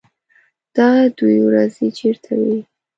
_دا 0.75 0.89
دوې 1.17 1.37
ورځې 1.47 1.87
چېرته 1.97 2.31
وې؟ 2.41 2.57